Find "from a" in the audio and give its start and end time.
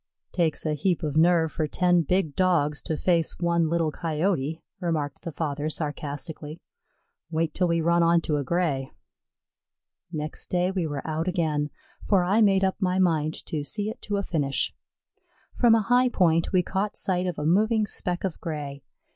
15.53-15.81